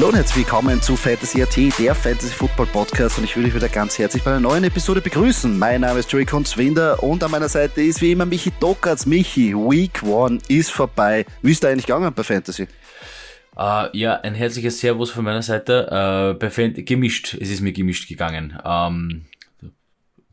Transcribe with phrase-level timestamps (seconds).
[0.00, 3.54] Hallo und herzlich willkommen zu Fantasy AT, der Fantasy Football Podcast und ich will euch
[3.54, 5.58] wieder ganz herzlich bei einer neuen Episode begrüßen.
[5.58, 9.04] Mein Name ist Joey Kunzwinder und an meiner Seite ist wie immer Michi Dockertz.
[9.04, 11.26] Michi, Week One ist vorbei.
[11.42, 12.66] Wie ist da eigentlich gegangen bei Fantasy?
[13.54, 15.84] Uh, ja, ein herzliches Servus von meiner Seite.
[15.92, 18.58] Uh, bei Fan gemischt, es ist mir gemischt gegangen.
[18.64, 19.26] Um,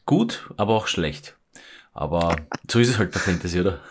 [0.05, 1.35] gut, aber auch schlecht.
[1.93, 2.37] Aber
[2.71, 3.81] so ist es halt bei Fantasy, oder?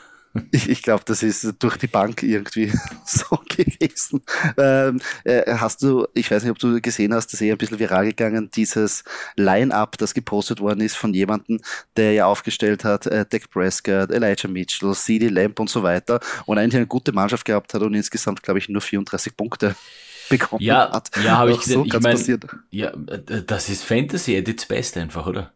[0.51, 2.73] Ich, ich glaube, das ist durch die Bank irgendwie
[3.07, 4.23] so gewesen.
[4.57, 7.59] Ähm, äh, hast du, ich weiß nicht, ob du gesehen hast, das ist eher ein
[7.59, 9.05] bisschen viral gegangen, dieses
[9.37, 11.61] Line-Up, das gepostet worden ist von jemandem,
[11.97, 16.59] der ja aufgestellt hat, äh, Dak Prescott, Elijah Mitchell, CD Lamp und so weiter und
[16.59, 19.75] eigentlich eine gute Mannschaft gehabt hat und insgesamt, glaube ich, nur 34 Punkte
[20.29, 21.11] bekommen ja, hat.
[21.23, 22.17] Ja, habe ich so gesehen.
[22.17, 22.41] Ich mein,
[22.71, 25.53] ja, äh, das ist Fantasy at its best einfach, oder?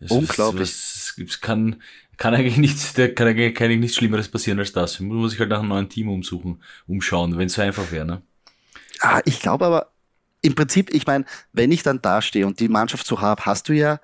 [0.00, 0.70] Das Unglaublich.
[0.70, 1.80] Es kann,
[2.16, 5.00] kann eigentlich nichts, da kann eigentlich, kann nichts Schlimmeres passieren als das.
[5.00, 8.04] Man muss sich halt nach einem neuen Team umsuchen, umschauen, wenn es so einfach wäre,
[8.04, 8.22] ne?
[9.00, 9.92] Ah, ich glaube aber,
[10.40, 13.72] im Prinzip, ich meine, wenn ich dann dastehe und die Mannschaft so habe, hast du
[13.72, 14.00] ja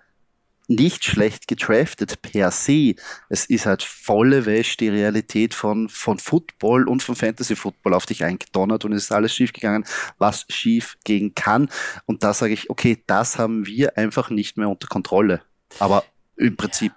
[0.71, 2.95] nicht schlecht getraftet per se.
[3.29, 8.07] Es ist halt volle Wäsche die Realität von, von Football und von Fantasy Football auf
[8.07, 9.85] dich eingedonnert und es ist alles schief gegangen,
[10.19, 11.69] was schief gehen kann.
[12.07, 15.43] Und da sage ich, okay, das haben wir einfach nicht mehr unter Kontrolle.
[15.81, 16.05] Aber
[16.37, 16.93] im Prinzip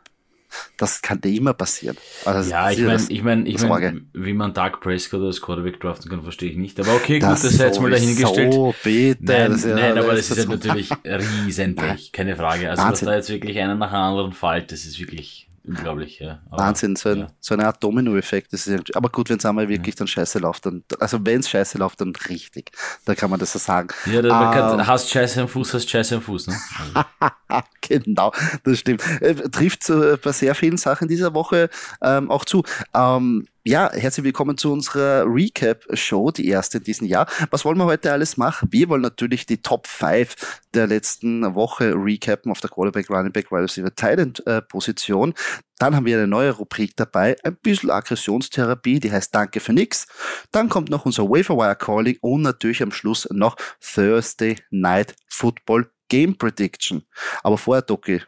[0.77, 1.97] das kann dir immer passieren.
[2.25, 6.09] Also ja, ich meine, ich meine, ich mein, wie man Dark Prescott als Quarterback draften
[6.09, 6.79] kann, verstehe ich nicht.
[6.79, 8.53] Aber okay, gut, das, sei jetzt mal dahingestellt.
[8.53, 9.23] So, bitte.
[9.23, 12.69] Nein, das ja, nein aber das, ist ja natürlich riesenblech, keine Frage.
[12.69, 13.05] Also, Wahnsinn.
[13.05, 16.41] dass da jetzt wirklich einer nach dem anderen fällt, das ist wirklich Unglaublich, ja.
[16.49, 17.27] Aber, Wahnsinn, so, ein, ja.
[17.39, 18.53] so eine Art Dominoeffekt.
[18.95, 19.99] Aber gut, wenn es einmal wirklich ja.
[19.99, 22.71] dann scheiße läuft, dann, also wenn es scheiße läuft, dann richtig.
[23.05, 23.87] Da kann man das so sagen.
[24.05, 24.87] Ja, da, man kann, ähm.
[24.87, 26.55] hast Scheiße am Fuß, hast Scheiße am Fuß, ne?
[26.79, 27.63] Also.
[27.81, 28.33] genau,
[28.65, 29.03] das stimmt.
[29.21, 31.69] Äh, trifft äh, bei sehr vielen Sachen dieser Woche
[32.01, 32.63] ähm, auch zu.
[32.93, 37.27] Ähm, ja, herzlich willkommen zu unserer Recap-Show, die erste in diesem Jahr.
[37.49, 38.67] Was wollen wir heute alles machen?
[38.71, 40.35] Wir wollen natürlich die Top 5
[40.73, 45.33] der letzten Woche recappen auf der Quarterback, Running Back, Wide Receiver, Tight äh, Position.
[45.79, 50.07] Dann haben wir eine neue Rubrik dabei, ein bisschen Aggressionstherapie, die heißt Danke für nix.
[50.51, 56.37] Dann kommt noch unser Waferwire Calling und natürlich am Schluss noch Thursday Night Football Game
[56.37, 57.03] Prediction.
[57.43, 58.21] Aber vorher, Doki,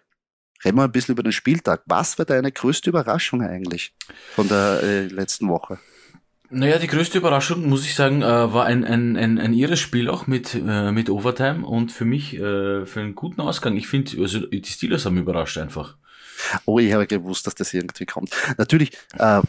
[0.65, 1.83] Reden wir ein bisschen über den Spieltag.
[1.85, 3.93] Was war deine größte Überraschung eigentlich
[4.33, 5.77] von der äh, letzten Woche?
[6.49, 10.09] Naja, die größte Überraschung, muss ich sagen, äh, war ein, ein, ein, ein irres Spiel
[10.09, 13.75] auch mit, äh, mit Overtime und für mich äh, für einen guten Ausgang.
[13.77, 15.97] Ich finde, also die Steelers haben überrascht einfach.
[16.65, 18.31] Oh, ich habe gewusst, dass das irgendwie kommt.
[18.57, 19.41] Natürlich, äh,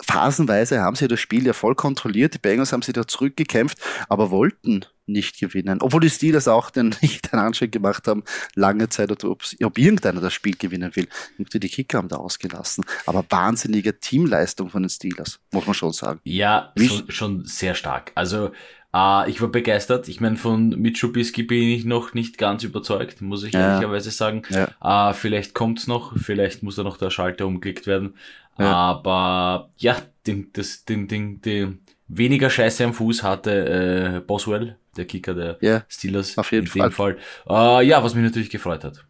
[0.00, 2.34] phasenweise haben sie das Spiel ja voll kontrolliert.
[2.34, 3.78] Die Bengals haben sie da zurückgekämpft,
[4.08, 5.78] aber wollten nicht gewinnen.
[5.80, 8.24] Obwohl die Steelers auch den nicht einen Anschein gemacht haben,
[8.54, 11.08] lange Zeit, ob, ob irgendeiner das Spiel gewinnen will.
[11.38, 12.84] Die Kicker haben da ausgelassen.
[13.06, 16.20] Aber wahnsinnige Teamleistung von den Steelers, muss man schon sagen.
[16.24, 18.12] Ja, schon, schon sehr stark.
[18.14, 18.50] Also
[18.94, 20.08] äh, ich war begeistert.
[20.08, 23.72] Ich meine, von Mitch bin ich noch nicht ganz überzeugt, muss ich ja.
[23.72, 24.42] ehrlicherweise sagen.
[24.50, 25.10] Ja.
[25.10, 28.14] Äh, vielleicht kommt's noch, vielleicht muss da noch der Schalter umgelegt werden.
[28.58, 28.72] Ja.
[28.72, 35.06] Aber ja, den, das, den, den, den, weniger Scheiße am Fuß hatte äh, Boswell, der
[35.06, 36.36] Kicker der ja, Steelers.
[36.38, 36.90] Auf jeden in Fall.
[36.90, 37.18] Fall.
[37.48, 39.04] Äh, ja, was mich natürlich gefreut hat.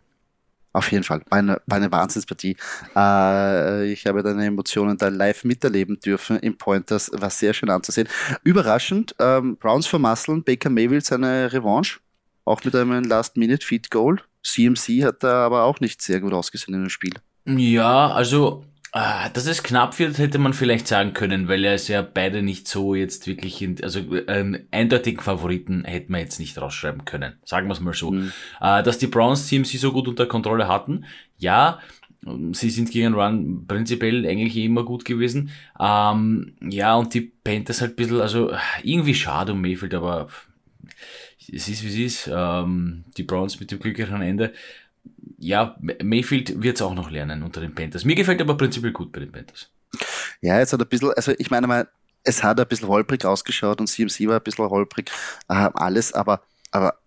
[0.72, 2.56] Auf jeden Fall, meine, meine Wahnsinnspartie.
[2.96, 8.08] Äh, ich habe deine Emotionen da live miterleben dürfen im Pointers, war sehr schön anzusehen.
[8.42, 12.00] Überraschend, ähm, Browns vermasseln, Baker Mayfield seine Revanche,
[12.44, 14.20] auch mit einem Last-Minute-Feed-Goal.
[14.42, 17.14] CMC hat da aber auch nicht sehr gut ausgesehen in dem Spiel.
[17.46, 18.64] Ja, also
[18.96, 22.42] Ah, dass es knapp wird, hätte man vielleicht sagen können, weil er ist ja beide
[22.42, 23.98] nicht so jetzt wirklich, in, also
[24.28, 27.32] einen eindeutigen Favoriten hätte man jetzt nicht rausschreiben können.
[27.44, 28.12] Sagen wir es mal so.
[28.12, 28.30] Mhm.
[28.60, 31.06] Äh, dass die Browns-Teams sie so gut unter Kontrolle hatten,
[31.38, 31.80] ja,
[32.52, 35.50] sie sind gegen Run prinzipiell eigentlich immer gut gewesen.
[35.80, 38.52] Ähm, ja, und die Panthers halt ein bisschen, also
[38.84, 40.28] irgendwie schade um Mayfield, aber
[41.52, 42.30] es ist wie es ist.
[42.32, 44.52] Ähm, die Browns mit dem glücklichen Ende
[45.38, 48.04] ja, Mayfield wird es auch noch lernen unter den Panthers.
[48.04, 49.70] Mir gefällt aber prinzipiell gut bei den Panthers.
[50.40, 51.88] Ja, jetzt hat ein bisschen, also ich meine mal,
[52.24, 55.10] es hat ein bisschen holprig ausgeschaut und CMC war ein bisschen holprig,
[55.48, 56.98] äh, alles, aber, aber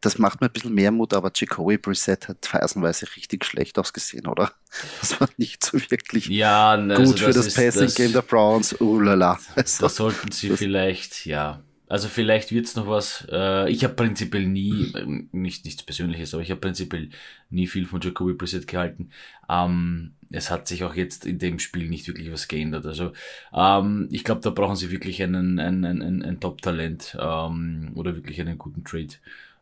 [0.00, 4.26] das macht mir ein bisschen mehr Mut, aber Jacoby Brissett hat phasenweise richtig schlecht ausgesehen,
[4.26, 4.52] oder?
[5.00, 8.76] Das war nicht so wirklich ja, also gut für das, das Passing-Game der Browns.
[8.80, 9.38] Lala.
[9.56, 13.26] Also, da sollten sie vielleicht, ja, also vielleicht wird's noch was.
[13.30, 17.08] Äh, ich habe prinzipiell nie, äh, nicht nichts Persönliches, aber ich habe prinzipiell
[17.50, 19.10] nie viel von Jacoby Brissett gehalten.
[19.48, 22.84] Ähm, es hat sich auch jetzt in dem Spiel nicht wirklich was geändert.
[22.84, 23.12] Also
[23.54, 28.40] ähm, ich glaube, da brauchen sie wirklich einen, einen, einen, ein Top-Talent ähm, oder wirklich
[28.40, 29.14] einen guten Trade,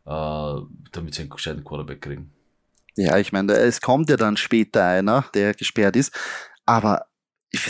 [0.06, 2.31] äh, damit sie einen gescheiten Quarterback kriegen.
[2.96, 6.12] Ja, ich meine, es kommt ja dann später einer, der gesperrt ist,
[6.64, 7.06] aber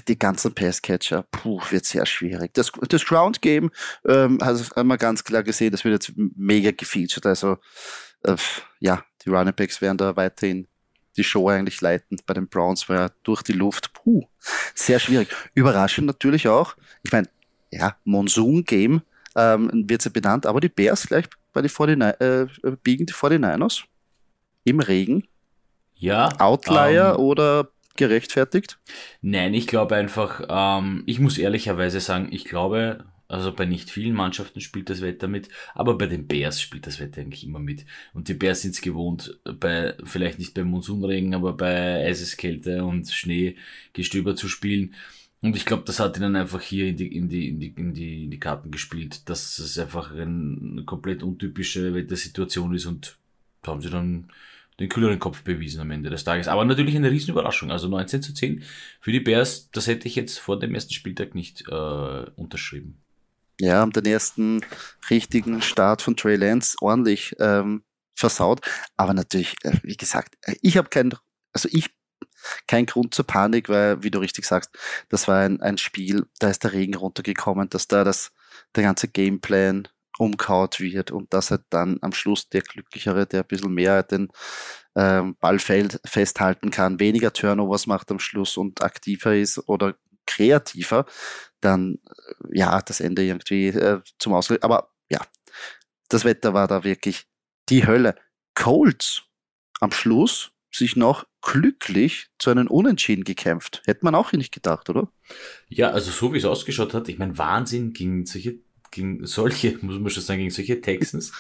[0.09, 2.55] die ganzen Passcatcher, puh, wird sehr schwierig.
[2.55, 3.71] Das, das Ground Game
[4.05, 7.27] ähm, also haben wir ganz klar gesehen, das wird jetzt mega gefeatured.
[7.27, 7.59] Also
[8.23, 8.37] äh,
[8.81, 10.67] ja, die Running Backs werden da weiterhin
[11.17, 12.19] die Show eigentlich leiten.
[12.27, 14.25] Bei den Browns war ja durch die Luft, puh,
[14.75, 15.29] sehr schwierig.
[15.55, 16.77] Überraschend natürlich auch.
[17.03, 17.29] Ich meine,
[17.71, 19.03] ja, Monsoon Game
[19.35, 23.85] ähm, wird sie benannt, aber die Bears gleich bei die 49, äh, biegen die 49ers
[24.65, 25.27] im Regen.
[25.95, 26.29] Ja.
[26.39, 28.79] Outlier um, ähm, oder gerechtfertigt?
[29.23, 34.15] Nein, ich glaube einfach, ähm, ich muss ehrlicherweise sagen, ich glaube, also bei nicht vielen
[34.15, 37.85] Mannschaften spielt das Wetter mit, aber bei den Bears spielt das Wetter eigentlich immer mit.
[38.15, 43.11] Und die Bears sind es gewohnt, bei, vielleicht nicht beim Monsunregen, aber bei Eiseskälte und
[43.11, 44.95] Schneegestöber zu spielen.
[45.43, 47.95] Und ich glaube, das hat ihnen einfach hier in die, in, die, in, die, in,
[47.95, 53.19] die, in die Karten gespielt, dass es einfach eine komplett untypische Wettersituation ist und
[53.63, 54.29] da haben sie dann
[54.81, 56.49] den kühleren Kopf bewiesen am Ende des Tages.
[56.49, 57.71] Aber natürlich eine Riesenüberraschung.
[57.71, 58.63] Also 19 zu 10
[59.01, 63.01] für die Bears, das hätte ich jetzt vor dem ersten Spieltag nicht äh, unterschrieben.
[63.59, 64.61] Ja, haben den ersten
[65.09, 67.85] richtigen Start von Trey Lance ordentlich ähm,
[68.15, 68.61] versaut.
[68.97, 71.15] Aber natürlich, äh, wie gesagt, äh, ich habe kein,
[71.53, 71.91] also ich
[72.67, 74.71] kein Grund zur Panik, weil, wie du richtig sagst,
[75.09, 78.33] das war ein, ein Spiel, da ist der Regen runtergekommen, dass da das,
[78.75, 83.47] der ganze Gameplan umkaut wird und dass er dann am Schluss der Glücklichere, der ein
[83.47, 84.29] bisschen mehr den
[84.95, 89.95] ähm, Ball festhalten kann, weniger Turnovers macht am Schluss und aktiver ist oder
[90.27, 91.07] kreativer,
[91.61, 94.63] dann äh, ja, das Ende irgendwie äh, zum Ausgleich.
[94.65, 95.21] Aber ja,
[96.09, 97.27] das Wetter war da wirklich
[97.69, 98.17] die Hölle.
[98.55, 99.23] Colts
[99.81, 103.83] am Schluss sich noch glücklich zu einem Unentschieden gekämpft.
[103.87, 105.09] Hätte man auch nicht gedacht, oder?
[105.69, 108.59] Ja, also so wie es ausgeschaut hat, ich meine, Wahnsinn gegen solche
[108.97, 111.33] gegen solche, muss man schon sagen, gegen solche Texans.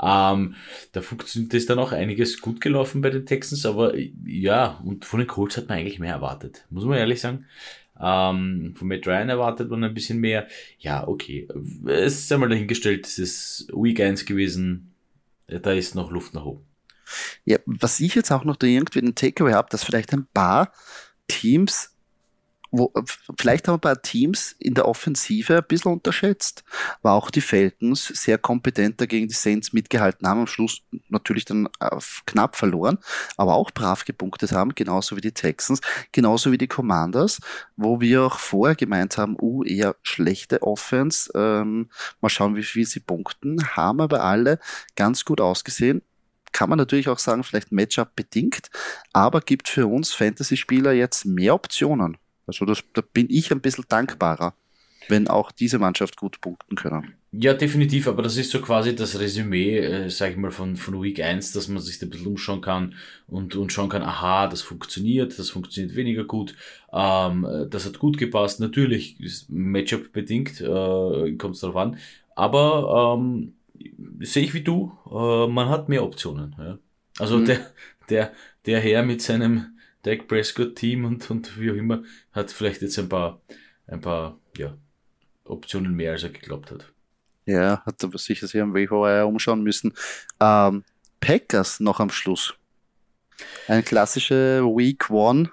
[0.00, 0.54] ähm,
[0.92, 3.94] da funktioniert ist dann auch einiges gut gelaufen bei den Texans, aber
[4.24, 7.46] ja, und von den Colts hat man eigentlich mehr erwartet, muss man ehrlich sagen.
[8.00, 10.46] Ähm, von Matt Ryan erwartet man ein bisschen mehr.
[10.78, 11.48] Ja, okay.
[11.86, 14.94] Es ist einmal dahingestellt, es ist Week 1 gewesen.
[15.48, 16.64] Da ist noch Luft nach oben.
[17.44, 20.72] Ja, was ich jetzt auch noch irgendwie den Takeaway habe, dass vielleicht ein paar
[21.26, 21.94] Teams
[22.70, 22.92] wo,
[23.38, 26.64] vielleicht haben ein paar Teams in der Offensive ein bisschen unterschätzt,
[27.02, 31.68] war auch die Falcons sehr kompetent dagegen die Saints mitgehalten haben, am Schluss natürlich dann
[32.26, 32.98] knapp verloren,
[33.36, 35.80] aber auch brav gepunktet haben, genauso wie die Texans,
[36.12, 37.40] genauso wie die Commanders,
[37.76, 42.86] wo wir auch vorher gemeint haben, uh, eher schlechte Offense, ähm, mal schauen, wie viel
[42.86, 44.58] sie punkten, haben aber alle
[44.94, 46.02] ganz gut ausgesehen,
[46.52, 48.70] kann man natürlich auch sagen, vielleicht Matchup bedingt,
[49.12, 52.16] aber gibt für uns Fantasy-Spieler jetzt mehr Optionen.
[52.48, 54.54] Also das, da bin ich ein bisschen dankbarer,
[55.08, 57.14] wenn auch diese Mannschaft gut punkten können.
[57.30, 61.02] Ja, definitiv, aber das ist so quasi das Resümee, äh, sag ich mal, von, von
[61.02, 62.94] Week 1, dass man sich da ein bisschen umschauen kann
[63.26, 66.54] und, und schauen kann, aha, das funktioniert, das funktioniert weniger gut,
[66.90, 68.60] ähm, das hat gut gepasst.
[68.60, 71.98] Natürlich ist Matchup bedingt, äh, kommt es darauf an,
[72.34, 73.52] aber ähm,
[74.20, 76.56] sehe ich wie du, äh, man hat mehr Optionen.
[76.58, 76.78] Ja?
[77.18, 77.44] Also mhm.
[77.44, 77.60] der,
[78.08, 78.32] der,
[78.64, 82.02] der Herr mit seinem Dak Prescott Team und, und wie auch immer,
[82.32, 83.40] hat vielleicht jetzt ein paar,
[83.86, 84.76] ein paar, ja,
[85.44, 86.92] Optionen mehr, als er geglaubt hat.
[87.46, 89.94] Ja, hat aber sicher sich am WHR umschauen müssen.
[90.40, 90.84] Ähm,
[91.20, 92.54] Packers noch am Schluss.
[93.66, 95.50] Ein klassische Week One.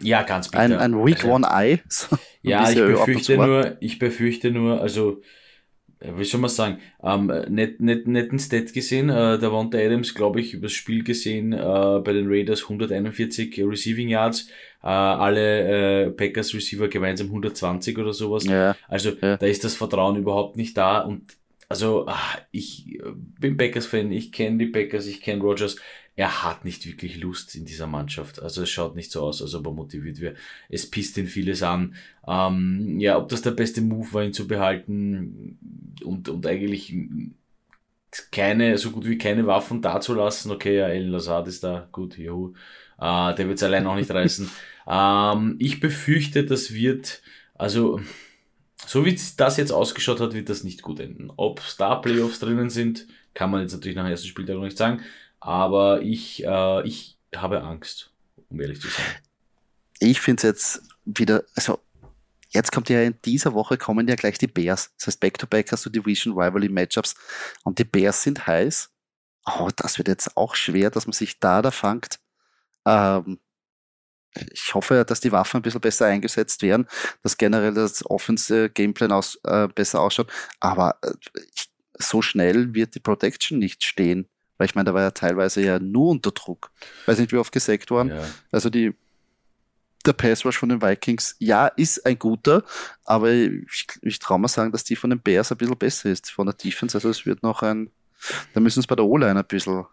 [0.00, 0.62] Ja, ganz bitter.
[0.62, 1.80] Ein, ein Week also, One Eye.
[1.88, 5.22] So, ja, ich befürchte nur, ich befürchte nur, also
[6.16, 10.14] wie soll man sagen, ähm, nicht, nicht, nicht ein Stat gesehen, äh, der Wanda Adams,
[10.14, 14.48] glaube ich, übers Spiel gesehen, äh, bei den Raiders 141 Receiving Yards,
[14.82, 18.44] äh, alle äh, Packers Receiver gemeinsam 120 oder sowas.
[18.44, 19.36] Ja, also ja.
[19.36, 21.36] da ist das Vertrauen überhaupt nicht da und
[21.68, 23.00] also ach, ich
[23.40, 25.76] bin Packers-Fan, ich kenne die Packers, ich kenne Rogers
[26.16, 28.40] er hat nicht wirklich Lust in dieser Mannschaft.
[28.40, 30.34] Also es schaut nicht so aus, als ob er motiviert wäre.
[30.68, 31.96] Es pisst ihn vieles an.
[32.26, 35.58] Ähm, ja, ob das der beste Move war, ihn zu behalten
[36.04, 36.94] und, und eigentlich
[38.30, 40.52] keine, so gut wie keine Waffen dazulassen.
[40.52, 42.54] Okay, ja, Ellen Lazard ist da, gut, juhu.
[42.98, 44.50] Äh, der wird es allein auch nicht reißen.
[44.86, 47.22] Ähm, ich befürchte, das wird,
[47.54, 48.02] also,
[48.86, 51.32] so wie das jetzt ausgeschaut hat, wird das nicht gut enden.
[51.38, 54.76] Ob Star Playoffs drinnen sind, kann man jetzt natürlich nach dem ersten Spieltag noch nicht
[54.76, 55.00] sagen.
[55.44, 58.10] Aber ich, äh, ich habe Angst,
[58.48, 59.04] um ehrlich zu sein.
[60.00, 61.80] Ich finde es jetzt wieder, also
[62.48, 64.92] Jetzt kommt ja in dieser Woche kommen ja gleich die Bears.
[64.96, 67.16] Das heißt, back-to-back -back hast du Division Rivalry Matchups
[67.64, 68.90] und die Bears sind heiß.
[69.44, 72.20] Oh, das wird jetzt auch schwer, dass man sich da da fangt.
[72.86, 73.40] Ähm,
[74.52, 76.86] ich hoffe, dass die Waffen ein bisschen besser eingesetzt werden,
[77.24, 80.32] dass generell das Offense-Gameplan aus, äh, besser ausschaut.
[80.60, 81.12] Aber äh,
[81.98, 84.28] so schnell wird die Protection nicht stehen.
[84.56, 86.70] Weil ich meine, da war ja teilweise ja nur unter Druck.
[87.06, 88.10] Weiß nicht, wie oft gesackt worden.
[88.10, 88.24] Ja.
[88.52, 88.94] Also die
[90.06, 92.62] der Pass Rush von den Vikings, ja, ist ein guter,
[93.04, 96.30] aber ich, ich traue mal sagen, dass die von den Bears ein bisschen besser ist,
[96.30, 96.96] von der Defense.
[96.96, 97.90] Also es wird noch ein,
[98.52, 99.84] da müssen es bei der O-Line ein bisschen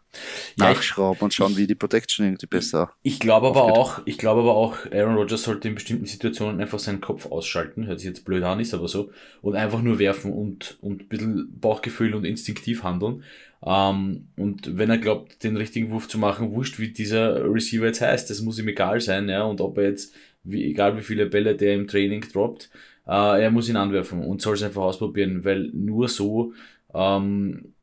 [0.58, 2.92] ja, nachschrauben ich, und schauen, wie die Protection irgendwie besser.
[3.04, 6.80] Ich glaube aber auch, ich glaube aber auch, Aaron Rodgers sollte in bestimmten Situationen einfach
[6.80, 10.34] seinen Kopf ausschalten, hört sich jetzt blöd an, ist aber so, und einfach nur werfen
[10.34, 13.24] und, und ein bisschen Bauchgefühl und instinktiv handeln.
[13.64, 18.02] Ähm, und wenn er glaubt, den richtigen Wurf zu machen, wurscht, wie dieser Receiver jetzt
[18.02, 21.28] heißt, das muss ihm egal sein, ja, und ob er jetzt, wie, egal wie viele
[21.28, 22.70] Bälle der im Training droppt,
[23.08, 26.54] äh, er muss ihn anwerfen und soll es einfach ausprobieren, weil nur so
[26.94, 27.74] ähm,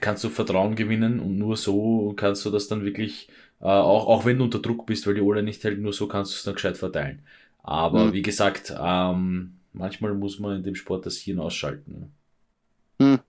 [0.00, 3.28] kannst du Vertrauen gewinnen und nur so kannst du das dann wirklich,
[3.60, 6.08] äh, auch, auch wenn du unter Druck bist, weil die Ole nicht hält, nur so
[6.08, 7.20] kannst du es dann gescheit verteilen.
[7.62, 8.12] Aber mhm.
[8.12, 12.12] wie gesagt, ähm, manchmal muss man in dem Sport das Hirn ausschalten.
[12.98, 13.20] Mhm.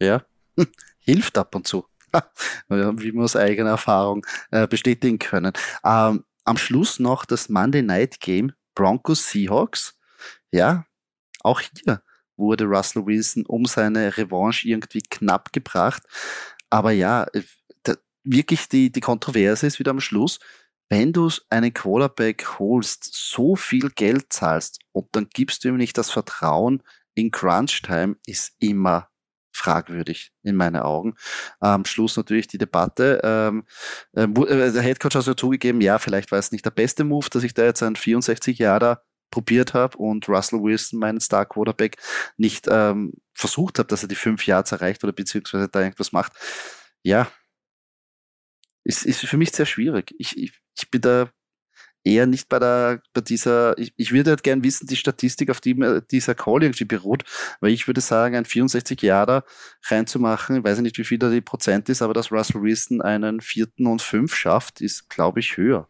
[0.00, 0.24] Ja,
[0.98, 1.86] hilft ab und zu,
[2.68, 5.52] wie wir aus eigener Erfahrung äh, bestätigen können.
[5.84, 9.98] Ähm, am Schluss noch das Monday Night Game Broncos Seahawks.
[10.50, 10.86] Ja,
[11.42, 12.02] auch hier
[12.36, 16.02] wurde Russell Wilson um seine Revanche irgendwie knapp gebracht.
[16.70, 17.42] Aber ja, äh,
[18.24, 20.38] wirklich die, die Kontroverse ist wieder am Schluss.
[20.88, 25.96] Wenn du einen Quarterback holst, so viel Geld zahlst und dann gibst du ihm nicht
[25.96, 26.82] das Vertrauen
[27.14, 29.08] in Crunch Time, ist immer
[29.52, 31.14] fragwürdig in meinen Augen.
[31.60, 33.20] Am Schluss natürlich die Debatte.
[33.22, 33.64] Ähm,
[34.14, 37.28] äh, äh der Headcoach hat ja zugegeben, ja, vielleicht war es nicht der beste Move,
[37.30, 41.96] dass ich da jetzt einen 64 Jahre probiert habe und Russell Wilson, meinen Star Quarterback,
[42.36, 46.32] nicht ähm, versucht habe, dass er die fünf Yards erreicht oder beziehungsweise da irgendwas macht.
[47.02, 47.28] Ja,
[48.84, 50.14] ist, ist für mich sehr schwierig.
[50.18, 51.30] Ich, ich, ich bin da
[52.04, 55.60] eher nicht bei der, bei dieser, ich, ich würde halt gern wissen, die Statistik, auf
[55.60, 55.76] die
[56.10, 57.24] dieser Call irgendwie beruht,
[57.60, 59.44] weil ich würde sagen, ein 64 Jahre
[59.88, 63.40] reinzumachen, ich weiß nicht, wie viel da die Prozent ist, aber dass Russell Wilson einen
[63.40, 65.88] vierten und fünf schafft, ist, glaube ich, höher.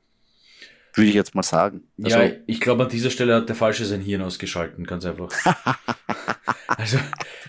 [0.95, 1.85] Würde ich jetzt mal sagen.
[2.03, 5.31] Also, ja, ich glaube, an dieser Stelle hat der Falsche sein Hirn ausgeschalten, ganz einfach.
[6.67, 6.99] also,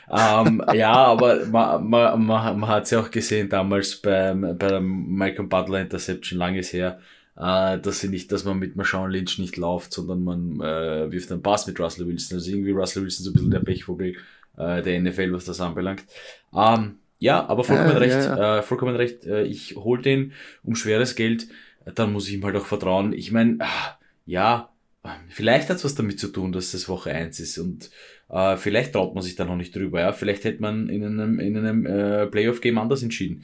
[0.09, 4.67] ähm, ja, aber man, man, man, man hat es ja auch gesehen damals beim, bei
[4.67, 7.01] der Michael Butler Interception, langes her,
[7.35, 11.31] äh, dass sie nicht, dass man mit Marshawn Lynch nicht läuft, sondern man äh, wirft
[11.31, 12.37] einen Pass mit Russell Wilson.
[12.37, 14.15] Also irgendwie Russell Wilson so ein bisschen der Pechvogel
[14.57, 16.03] äh, der NFL, was das anbelangt.
[16.55, 18.59] Ähm, ja, aber vollkommen äh, recht, ja.
[18.59, 19.25] Äh, vollkommen recht.
[19.25, 21.47] Äh, ich hol den um schweres Geld,
[21.95, 23.13] dann muss ich ihm halt auch vertrauen.
[23.13, 24.69] Ich meine, ah, ja,
[25.29, 27.89] vielleicht hat's was damit zu tun, dass das Woche eins ist und
[28.29, 30.01] äh, vielleicht traut man sich da noch nicht drüber.
[30.01, 33.43] Ja, vielleicht hätte man in einem in einem äh, Playoff-Game anders entschieden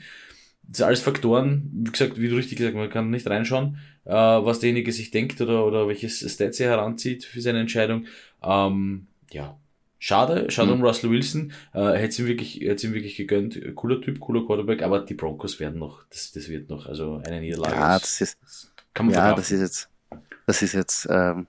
[0.70, 3.80] das sind alles Faktoren, wie gesagt, wie du richtig gesagt hast, man kann nicht reinschauen,
[4.06, 8.06] äh, was derjenige sich denkt oder, oder welches Stats er heranzieht für seine Entscheidung.
[8.44, 9.60] Ähm, ja,
[9.98, 10.82] schade, schade mhm.
[10.82, 14.84] um Russell Wilson, äh, hätte ihm wirklich, hätte ihm wirklich gegönnt, cooler Typ, cooler Quarterback,
[14.84, 17.76] aber die Broncos werden noch, das, das wird noch, also eine Niederlage.
[17.76, 18.38] Ja, das ist,
[18.94, 19.90] kann man ja, das ist jetzt,
[20.46, 21.48] das ist jetzt, ähm,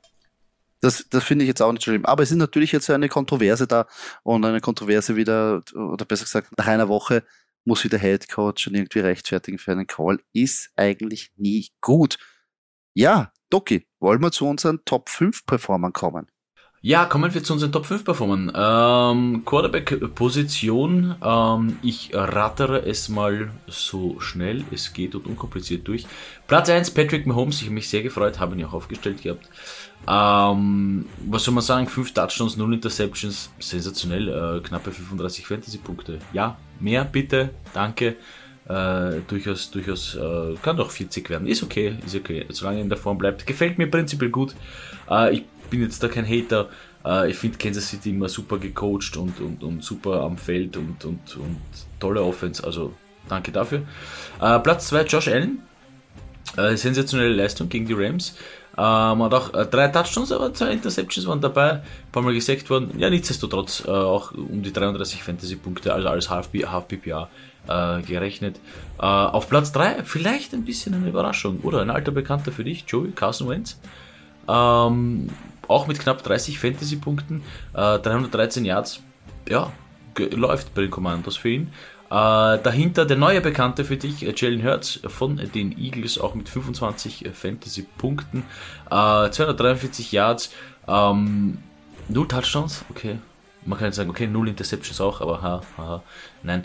[0.81, 2.07] das, das finde ich jetzt auch nicht schlimm.
[2.07, 3.87] Aber es ist natürlich jetzt eine Kontroverse da
[4.23, 7.23] und eine Kontroverse wieder, oder besser gesagt, nach einer Woche
[7.65, 12.19] muss wieder Head Coach und irgendwie rechtfertigen für einen Call, ist eigentlich nie gut.
[12.95, 16.31] Ja, Doki, wollen wir zu unseren Top 5 Performern kommen?
[16.83, 18.51] Ja, kommen wir zu unseren Top 5 Performern.
[18.55, 26.07] Ähm, Quarterback-Position, ähm, ich rattere es mal so schnell es geht und unkompliziert durch.
[26.47, 29.47] Platz 1, Patrick Mahomes, ich habe mich sehr gefreut, habe ihn auch aufgestellt gehabt.
[30.09, 36.19] Ähm, was soll man sagen, 5 Touchdowns, 0 Interceptions, sensationell, äh, knappe 35 Fantasy-Punkte.
[36.33, 38.17] Ja, mehr bitte, danke.
[38.69, 42.99] Äh, durchaus, durchaus, äh, kann doch 40 werden, ist okay, ist okay, solange in der
[42.99, 43.47] Form bleibt.
[43.47, 44.55] Gefällt mir prinzipiell gut.
[45.11, 46.69] Äh, ich bin jetzt da kein Hater.
[47.05, 51.05] Äh, ich finde Kansas City immer super gecoacht und, und, und super am Feld und,
[51.05, 51.57] und, und
[51.99, 52.63] tolle Offense.
[52.63, 52.95] Also
[53.29, 53.83] danke dafür.
[54.41, 55.63] Äh, Platz 2 Josh Allen.
[56.57, 58.37] Äh, sensationelle Leistung gegen die Rams.
[58.81, 61.83] Ähm, hat auch äh, drei Touchdowns, aber zwei Interceptions waren dabei, ein
[62.13, 62.95] paar Mal gesackt worden.
[62.97, 67.29] Ja, nichtsdestotrotz äh, auch um die 33 Fantasy-Punkte, also als Half, Half PPA.
[67.69, 68.59] äh, gerechnet.
[68.99, 71.83] Äh, auf Platz 3 vielleicht ein bisschen eine Überraschung, oder?
[71.83, 73.79] Ein alter Bekannter für dich, Joey Carson Wentz.
[74.49, 75.29] Ähm,
[75.69, 77.43] auch mit knapp 30 Fantasy-Punkten,
[77.75, 79.01] äh, 313 Yards.
[79.47, 79.73] Ja,
[80.17, 81.73] läuft bei den Commandos für ihn.
[82.11, 86.49] Äh, dahinter der neue Bekannte für dich, äh, Jalen Hurts von den Eagles, auch mit
[86.49, 88.43] 25 äh, Fantasy-Punkten,
[88.91, 90.53] äh, 243 Yards,
[90.89, 91.59] ähm,
[92.09, 93.19] 0 Touchdowns, okay.
[93.65, 96.03] Man kann jetzt sagen, okay, 0 Interceptions auch, aber ha, ha,
[96.43, 96.65] nein.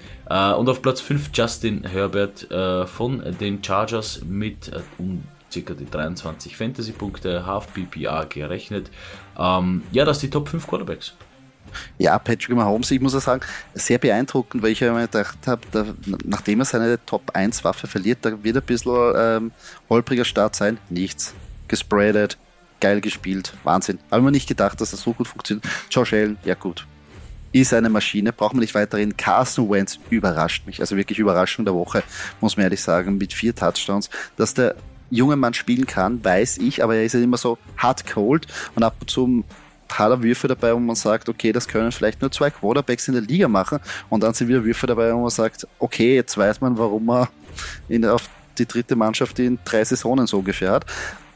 [0.58, 2.48] Und auf Platz 5 Justin Herbert
[2.88, 5.74] von den Chargers mit um ca.
[5.74, 8.92] die 23 Fantasy-Punkte, Half PPA gerechnet.
[9.38, 11.14] Ähm, ja, das sind die Top 5 Quarterbacks.
[11.98, 13.42] Ja, Patrick Mahomes, ich muss ja sagen,
[13.74, 18.58] sehr beeindruckend, weil ich ja immer gedacht habe, nachdem er seine Top-1-Waffe verliert, da wird
[18.58, 19.52] ein bisschen ähm,
[19.90, 20.78] holpriger Start sein.
[20.90, 21.34] Nichts.
[21.68, 22.38] Gespreadet,
[22.80, 24.00] geil gespielt, Wahnsinn.
[24.12, 25.66] Habe mir nicht gedacht, dass das so gut funktioniert.
[25.90, 26.86] Josh Allen, ja gut.
[27.52, 29.16] Ist eine Maschine, braucht man nicht weiterhin.
[29.16, 32.04] Carson Wentz überrascht mich, also wirklich Überraschung der Woche,
[32.42, 34.10] muss man ehrlich sagen, mit vier Touchdowns.
[34.36, 34.76] Dass der
[35.10, 38.84] junge Mann spielen kann, weiß ich, aber er ist ja immer so hard cold und
[38.84, 39.44] ab und zu
[39.98, 43.24] er Würfe dabei, wo man sagt, okay, das können vielleicht nur zwei Quarterbacks in der
[43.24, 46.78] Liga machen und dann sind wieder Würfe dabei, wo man sagt, okay, jetzt weiß man,
[46.78, 47.30] warum er
[47.88, 50.86] in, auf die dritte Mannschaft in drei Saisonen so ungefähr hat.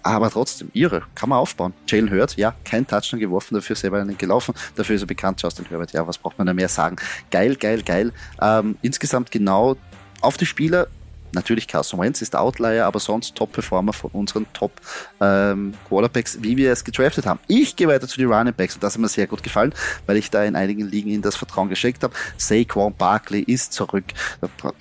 [0.01, 1.73] Aber trotzdem, irre, kann man aufbauen.
[1.87, 5.65] Jalen Hurt, ja, kein Touchdown geworfen, dafür selber einen gelaufen, dafür ist er bekannt, Justin
[5.65, 6.95] Herbert, ja, was braucht man da mehr sagen?
[7.29, 8.13] Geil, geil, geil.
[8.41, 9.75] Ähm, insgesamt genau
[10.21, 10.87] auf die Spieler
[11.31, 16.83] Natürlich Carson Wentz ist Outlier, aber sonst Top-Performer von unseren Top-Quarterbacks, ähm, wie wir es
[16.83, 17.39] gedraftet haben.
[17.47, 19.73] Ich gehe weiter zu den Running Backs und das hat mir sehr gut gefallen,
[20.05, 22.13] weil ich da in einigen Ligen in das Vertrauen geschickt habe.
[22.37, 24.05] Saquon Barkley ist zurück.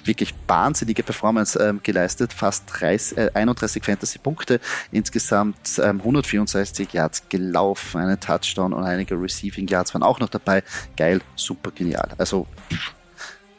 [0.04, 2.32] Wirklich wahnsinnige Performance ähm, geleistet.
[2.32, 4.60] Fast 30, äh, 31 Fantasy-Punkte.
[4.90, 10.62] Insgesamt ähm, 164 Yards gelaufen, einen Touchdown und einige Receiving Yards waren auch noch dabei.
[10.96, 12.08] Geil, super genial.
[12.18, 12.46] Also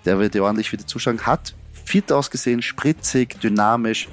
[0.06, 1.26] der wird ordentlich wieder zuschauen.
[1.26, 1.54] Hat
[1.90, 4.08] fit ausgesehen, spritzig, dynamisch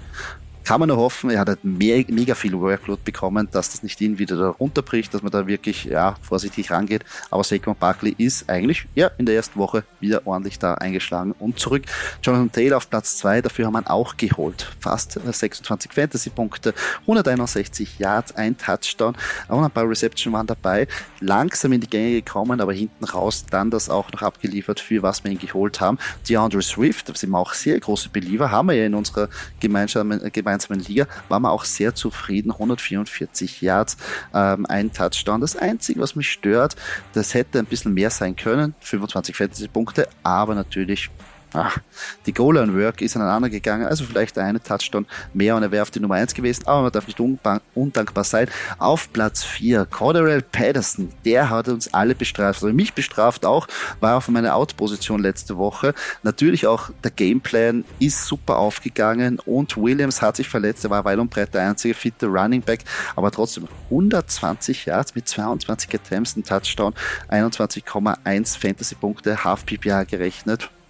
[0.66, 4.00] kann man nur hoffen, er hat halt mehr, mega viel Workload bekommen, dass das nicht
[4.00, 7.04] ihn wieder da runterbricht, dass man da wirklich ja, vorsichtig rangeht.
[7.30, 11.60] Aber Saquon Barkley ist eigentlich ja, in der ersten Woche wieder ordentlich da eingeschlagen und
[11.60, 11.84] zurück.
[12.20, 14.74] Jonathan Taylor auf Platz 2, dafür haben wir auch geholt.
[14.80, 19.14] Fast 26 Fantasy-Punkte, 161 Yards, ein Touchdown
[19.46, 20.88] und ein paar Reception waren dabei.
[21.20, 25.22] Langsam in die Gänge gekommen, aber hinten raus dann das auch noch abgeliefert, für was
[25.22, 25.96] wir ihn geholt haben.
[26.28, 29.28] DeAndre Swift, da sind wir auch sehr große Believer, haben wir ja in unserer
[29.60, 32.52] gemeinsamen, gemeinsamen gemeinsamen Liga waren wir auch sehr zufrieden.
[32.52, 33.96] 144 Yards,
[34.34, 35.40] ähm, ein Touchdown.
[35.40, 36.76] Das Einzige, was mich stört,
[37.12, 38.74] das hätte ein bisschen mehr sein können.
[38.80, 41.10] 25 Fantasy-Punkte, aber natürlich
[41.52, 41.78] ach,
[42.26, 46.00] die Goal-Line-Work ist aneinander gegangen, also vielleicht eine Touchdown mehr und er wäre auf die
[46.00, 48.48] Nummer 1 gewesen, aber man darf nicht undankbar sein.
[48.78, 53.66] Auf Platz 4, Corderell Patterson, der hat uns alle bestraft, also mich bestraft auch,
[54.00, 55.94] war auf meiner Out-Position letzte Woche.
[56.22, 61.18] Natürlich auch der Gameplan ist super aufgegangen und Williams hat sich verletzt, er war weit
[61.18, 66.44] und breit der einzige fitte Running Back, aber trotzdem 120 Yards mit 22 Attempts, ein
[66.44, 66.94] Touchdown,
[67.30, 70.04] 21,1 Fantasy-Punkte, Half PPA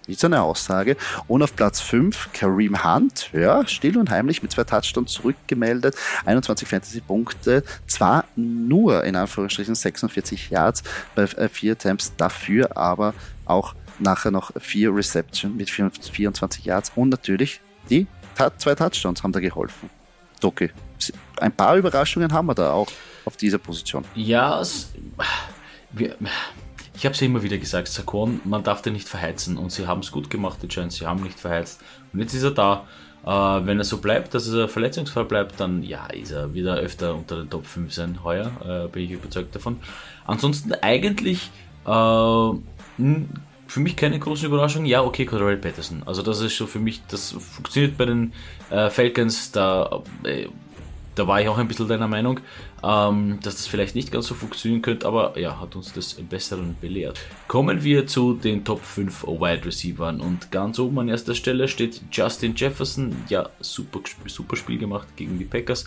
[0.07, 0.97] gerechnet ist eine Aussage.
[1.27, 6.67] Und auf Platz 5 Kareem Hunt, ja, still und heimlich mit zwei Touchdowns zurückgemeldet, 21
[6.67, 10.83] Fantasy-Punkte, zwar nur in Anführungsstrichen 46 Yards
[11.15, 13.13] bei äh, vier Attempts, dafür aber
[13.45, 18.07] auch nachher noch vier Reception mit 24 Yards und natürlich die
[18.57, 19.89] zwei Touchdowns haben da geholfen.
[20.39, 20.69] Doki,
[21.39, 22.89] ein paar Überraschungen haben wir da auch
[23.25, 24.05] auf dieser Position.
[24.13, 24.61] Ja,
[25.91, 26.15] wir,
[26.97, 29.99] ich habe ja immer wieder gesagt, Sakon, man darf den nicht verheizen und sie haben
[29.99, 31.79] es gut gemacht, die Giants, sie haben nicht verheizt.
[32.11, 32.87] Und jetzt ist er da.
[33.23, 37.13] Äh, wenn er so bleibt, dass er verletzungsfrei bleibt, dann ja, ist er wieder öfter
[37.13, 39.77] unter den Top 5 sein heuer, äh, bin ich überzeugt davon.
[40.25, 41.51] Ansonsten eigentlich
[41.85, 44.85] äh, für mich keine große Überraschung.
[44.85, 46.01] Ja, okay, Cordell Patterson.
[46.05, 48.33] Also das ist so für mich, das funktioniert bei den
[48.71, 50.47] äh, Falcons, da äh,
[51.17, 52.39] da war ich auch ein bisschen deiner Meinung,
[52.83, 56.27] ähm, dass das vielleicht nicht ganz so funktionieren könnte, aber ja, hat uns das im
[56.27, 57.19] Besseren belehrt.
[57.47, 62.01] Kommen wir zu den Top 5 Wide Receivers und ganz oben an erster Stelle steht
[62.11, 63.15] Justin Jefferson.
[63.29, 65.85] Ja, super, super Spiel gemacht gegen die Packers.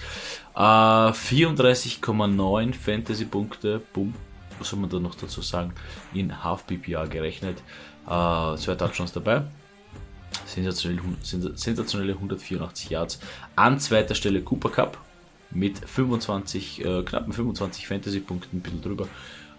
[0.55, 4.14] Äh, 34,9 Fantasy-Punkte, bumm,
[4.59, 5.72] was soll man da noch dazu sagen,
[6.12, 7.59] in Half PPA gerechnet.
[8.07, 9.44] Äh, zwei Touchdowns dabei.
[10.44, 11.03] Sensationelle,
[11.55, 13.20] sensationelle 184 Yards.
[13.55, 14.98] An zweiter Stelle Cooper Cup
[15.50, 19.08] mit 25, äh, knappen 25 Fantasy-Punkten, ein bisschen drüber.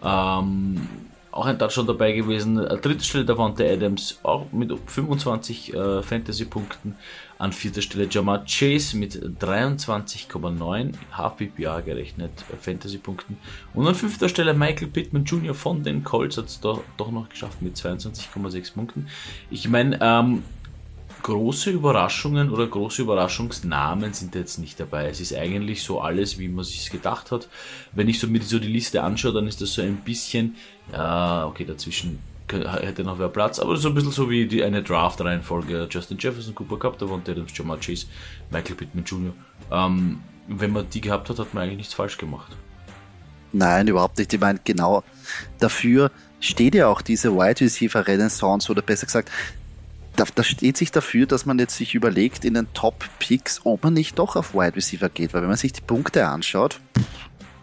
[0.04, 0.88] Ähm,
[1.32, 2.60] auch ein Touchdown dabei gewesen.
[2.60, 6.96] An dritter Stelle Davante Adams, auch mit 25 äh, Fantasy-Punkten.
[7.38, 13.38] An vierter Stelle Jamar Chase mit 23,9 HPPA gerechnet äh, Fantasy-Punkten.
[13.74, 15.54] Und an fünfter Stelle Michael Pittman Jr.
[15.54, 19.08] von den Colts hat es doch, doch noch geschafft mit 22,6 Punkten.
[19.50, 20.44] Ich meine, ähm,
[21.22, 25.08] große Überraschungen oder große Überraschungsnamen sind jetzt nicht dabei.
[25.10, 27.48] Es ist eigentlich so alles, wie man sich gedacht hat.
[27.94, 30.56] Wenn ich so mir so die Liste anschaue, dann ist das so ein bisschen,
[30.92, 32.20] ja, okay, dazwischen
[32.52, 35.88] hätte noch wer Platz, aber so ein bisschen so wie die eine Draft-Reihenfolge.
[35.90, 38.08] Justin Jefferson, Cooper Cup, Davante Adams, Jamar Chase,
[38.50, 39.34] Michael Pittman Jr.
[39.72, 42.52] Ähm, wenn man die gehabt hat, hat man eigentlich nichts falsch gemacht.
[43.54, 44.34] Nein, überhaupt nicht.
[44.34, 45.04] Ich meine, genau
[45.60, 49.30] dafür steht ja auch diese Wide Receiver Renaissance oder besser gesagt,
[50.16, 53.84] da, da, steht sich dafür, dass man jetzt sich überlegt in den Top Picks, ob
[53.84, 56.80] man nicht doch auf Wide Receiver geht, weil wenn man sich die Punkte anschaut,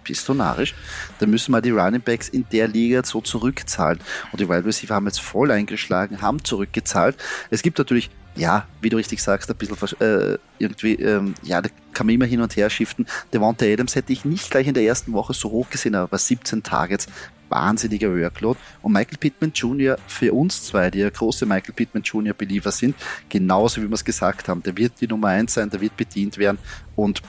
[0.04, 0.74] pistonarisch,
[1.18, 4.00] dann müssen wir die Running Backs in der Liga so zurückzahlen.
[4.32, 7.16] Und die Wide Receiver haben jetzt voll eingeschlagen, haben zurückgezahlt.
[7.50, 11.70] Es gibt natürlich ja, wie du richtig sagst, ein bisschen äh, irgendwie, ähm, ja, da
[11.92, 13.06] kann man immer hin und her shiften.
[13.32, 16.18] Devonta Adams hätte ich nicht gleich in der ersten Woche so hoch gesehen, aber bei
[16.18, 17.08] 17 Targets,
[17.48, 18.58] wahnsinniger Workload.
[18.82, 19.96] Und Michael Pittman Jr.
[20.06, 22.34] für uns zwei, die ja große Michael Pittman Jr.
[22.34, 22.94] Believer sind,
[23.28, 26.38] genauso wie wir es gesagt haben, der wird die Nummer eins sein, der wird bedient
[26.38, 26.58] werden
[26.96, 27.22] und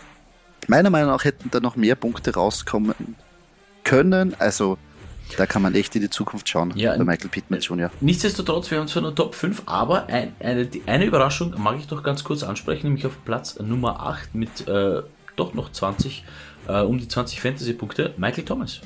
[0.68, 3.16] meiner Meinung nach hätten da noch mehr Punkte rauskommen
[3.84, 4.36] können.
[4.40, 4.78] Also
[5.38, 7.92] da kann man echt in die Zukunft schauen ja, bei Michael Pittman Jr.
[8.02, 12.04] Nichtsdestotrotz, wir haben zwar nur Top 5, aber ein, eine, eine Überraschung mag ich doch
[12.04, 15.02] ganz kurz ansprechen, nämlich auf Platz Nummer 8 mit äh,
[15.36, 16.24] doch noch 20,
[16.68, 18.82] äh, um die 20 Fantasy-Punkte, Michael Thomas.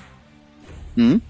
[0.96, 1.22] Mhm.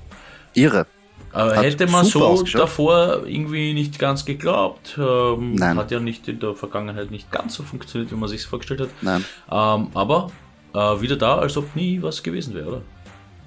[0.54, 0.86] Irre.
[1.34, 4.98] Äh, hätte man so davor irgendwie nicht ganz geglaubt.
[5.00, 5.78] Ähm, Nein.
[5.78, 8.90] Hat ja nicht in der Vergangenheit nicht ganz so funktioniert, wie man sich vorgestellt hat.
[9.02, 9.26] Nein.
[9.50, 10.32] Ähm, aber
[10.74, 12.82] äh, wieder da, als ob nie was gewesen wäre, oder?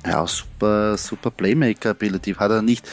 [0.05, 2.35] Ja, super, super Playmaker-Ability.
[2.35, 2.89] Hat er nicht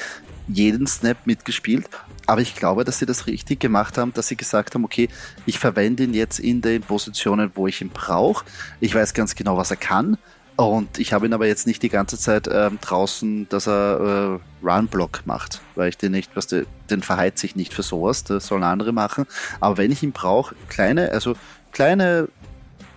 [0.48, 1.88] jeden Snap mitgespielt,
[2.26, 5.10] aber ich glaube, dass sie das richtig gemacht haben, dass sie gesagt haben, okay,
[5.46, 8.46] ich verwende ihn jetzt in den Positionen, wo ich ihn brauche.
[8.80, 10.18] Ich weiß ganz genau, was er kann.
[10.56, 14.66] Und ich habe ihn aber jetzt nicht die ganze Zeit ähm, draußen, dass er äh,
[14.66, 18.48] Run-Block macht, weil ich den nicht, was der, den verheizt sich nicht für sowas, das
[18.48, 19.26] sollen andere machen.
[19.60, 21.36] Aber wenn ich ihn brauche, kleine, also
[21.72, 22.28] kleine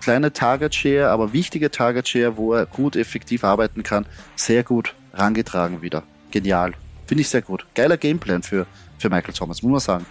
[0.07, 4.95] kleine Target Share, aber wichtige Target Share, wo er gut effektiv arbeiten kann, sehr gut
[5.13, 6.05] rangetragen wieder.
[6.31, 6.75] Genial.
[7.09, 7.67] Finde ich sehr gut.
[7.75, 8.67] Geiler Gameplan für,
[8.99, 10.07] für Michael Thomas, muss man sagen.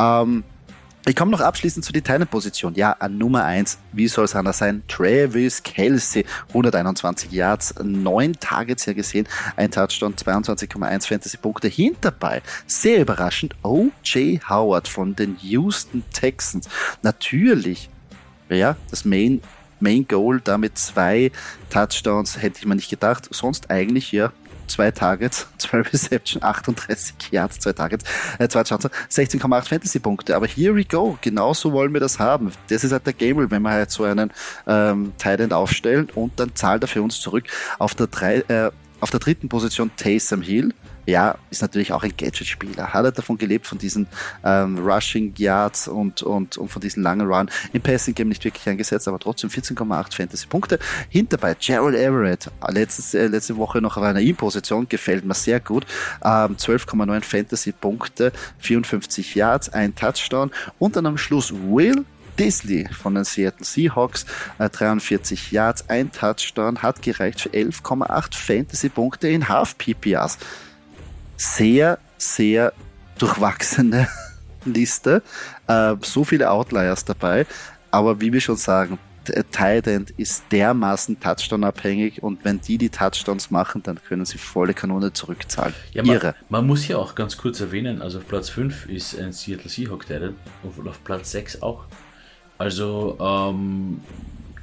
[0.00, 0.44] Ähm,
[1.10, 2.74] ich komme noch abschließend zu die Teilenposition.
[2.74, 4.84] Ja, an Nummer 1, wie soll es anders sein?
[4.86, 11.66] Travis Kelsey, 121 Yards, 9 Targets hier gesehen, ein Touchdown, 22,1 Fantasy-Punkte.
[11.66, 14.48] Hinterbei, sehr überraschend, O.J.
[14.48, 16.68] Howard von den Houston Texans.
[17.02, 17.90] Natürlich
[18.48, 19.40] ja, das Main,
[19.80, 21.32] Main Goal, damit zwei
[21.70, 23.28] Touchdowns, hätte ich mir nicht gedacht.
[23.30, 24.32] Sonst eigentlich ja
[24.70, 28.04] zwei Targets, zwei Reception, 38 Yards, zwei Targets,
[28.38, 30.36] äh, zwei Chancen, 16,8 Fantasy-Punkte.
[30.36, 32.52] Aber here we go, genauso wollen wir das haben.
[32.68, 34.32] Das ist halt der Gamble, wenn wir halt so einen
[34.66, 37.44] ähm, Tight aufstellen und dann zahlt er für uns zurück.
[37.78, 40.74] Auf der, drei, äh, auf der dritten Position Taysom Hill,
[41.10, 42.92] ja, ist natürlich auch ein Gadget-Spieler.
[42.94, 44.06] Hat er davon gelebt, von diesen
[44.44, 47.50] ähm, Rushing Yards und, und, und von diesen langen Run.
[47.72, 50.78] Im Passing Game nicht wirklich eingesetzt, aber trotzdem 14,8 Fantasy-Punkte.
[51.08, 55.84] Hinterbei Gerald Everett, letztes, äh, letzte Woche noch auf einer In-Position, gefällt mir sehr gut.
[56.24, 62.04] Ähm, 12,9 Fantasy-Punkte, 54 Yards, ein Touchdown und dann am Schluss Will
[62.38, 64.24] Disley von den Seattle Seahawks,
[64.58, 70.38] äh, 43 Yards, ein Touchdown, hat gereicht für 11,8 Fantasy-Punkte in Half-PPRs
[71.40, 72.72] sehr, sehr
[73.18, 74.08] durchwachsene
[74.64, 75.22] Liste.
[75.66, 77.46] Äh, so viele Outliers dabei.
[77.90, 78.98] Aber wie wir schon sagen,
[79.50, 84.74] Tight End ist dermaßen Touchdown-abhängig und wenn die die Touchdowns machen, dann können sie volle
[84.74, 85.74] Kanone zurückzahlen.
[85.92, 89.32] Ja, man, man, muss ja auch ganz kurz erwähnen, also auf Platz 5 ist ein
[89.32, 91.84] Seattle Seahawk Tight End und auf Platz 6 auch.
[92.58, 94.00] Also ähm,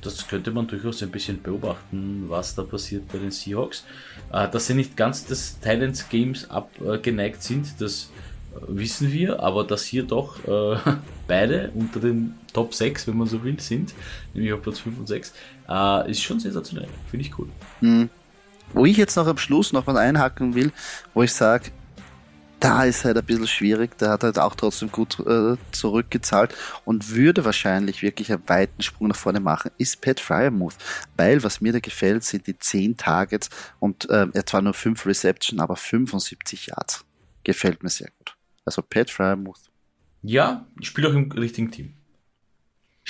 [0.08, 3.84] das könnte man durchaus ein bisschen beobachten, was da passiert bei den Seahawks.
[4.32, 8.10] Äh, dass sie nicht ganz des Titans Games abgeneigt sind, das
[8.56, 10.78] äh, wissen wir, aber dass hier doch äh,
[11.28, 13.94] beide unter den Top 6, wenn man so will, sind,
[14.34, 15.34] nämlich auf Platz 5 und 6,
[15.70, 16.88] äh, ist schon sensationell.
[17.10, 17.48] Finde ich cool.
[17.82, 18.10] Mhm.
[18.74, 20.72] Wo ich jetzt noch am Schluss noch was einhaken will,
[21.14, 21.72] wo ich sage,
[22.60, 23.98] da ist halt ein bisschen schwierig.
[23.98, 26.54] Der hat halt auch trotzdem gut äh, zurückgezahlt
[26.86, 30.76] und würde wahrscheinlich wirklich einen weiten Sprung nach vorne machen, ist Pat Fryermuth.
[31.16, 35.06] Weil was mir da gefällt, sind die 10 Targets und äh, er zwar nur 5
[35.06, 37.06] Reception, aber 75 Yards.
[37.44, 38.36] Gefällt mir sehr gut.
[38.66, 39.70] Also Pat Fryermuth.
[40.24, 41.94] Ja, ich spiele auch im richtigen Team.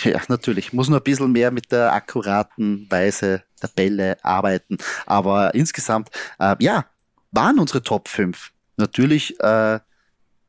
[0.03, 0.73] Ja, natürlich.
[0.73, 4.77] Muss nur ein bisschen mehr mit der akkuraten Weise der Bälle arbeiten.
[5.07, 6.85] Aber insgesamt, äh, ja,
[7.31, 9.79] waren unsere Top 5 Natürlich äh,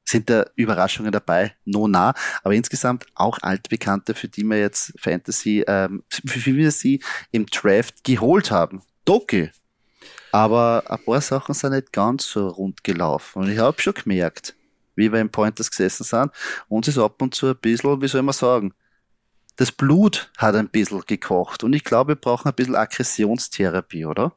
[0.08, 5.64] sind da Überraschungen dabei, no nah, aber insgesamt auch altbekannte, für die wir jetzt Fantasy,
[5.66, 8.82] ähm, für die wir sie im Draft geholt haben.
[9.04, 9.50] Doki.
[10.32, 14.54] Aber ein paar Sachen sind nicht ganz so rund gelaufen und ich habe schon gemerkt,
[14.94, 16.30] wie wir im Pointers gesessen sind.
[16.68, 18.74] Uns ist ab und zu ein bisschen, wie soll man sagen,
[19.58, 21.64] das Blut hat ein bisschen gekocht.
[21.64, 24.32] Und ich glaube, wir brauchen ein bisschen Aggressionstherapie, oder?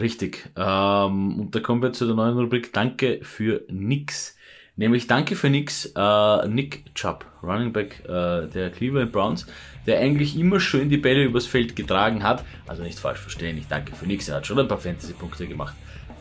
[0.00, 0.48] Richtig.
[0.56, 4.36] Ähm, und da kommen wir zu der neuen Rubrik Danke für nix.
[4.76, 9.46] Nämlich Danke für nix, äh, Nick Chubb, Running Back äh, der Cleveland Browns,
[9.86, 12.44] der eigentlich immer schön die Bälle übers Feld getragen hat.
[12.66, 15.74] Also nicht falsch verstehen, ich danke für nix, er hat schon ein paar Fantasy-Punkte gemacht.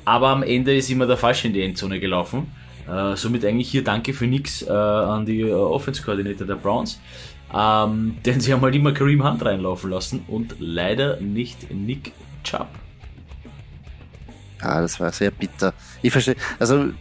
[0.04, 2.52] Aber am Ende ist immer der Falsche in die Endzone gelaufen.
[2.86, 7.00] Äh, somit eigentlich hier Danke für nix äh, an die äh, Offense-Koordinator der Browns.
[7.54, 12.12] Ähm, denn sie haben halt immer Kareem Hunt reinlaufen lassen und leider nicht Nick
[12.44, 12.68] Chubb.
[14.62, 15.74] Ja, das war sehr bitter.
[16.02, 16.92] Ich verstehe, also